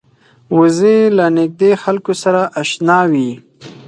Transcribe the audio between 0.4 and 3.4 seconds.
وزې له نږدې خلکو سره اشنا وي